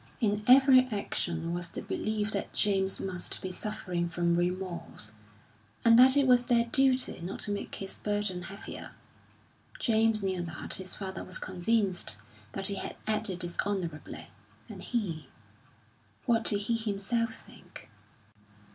[0.19, 5.13] In every action was the belief that James must be suffering from remorse,
[5.85, 8.93] and that it was their duty not to make his burden heavier.
[9.79, 12.17] James knew that his father was convinced
[12.53, 14.29] that he had acted dishonourably,
[14.67, 15.27] and he
[16.25, 17.87] what did he himself think?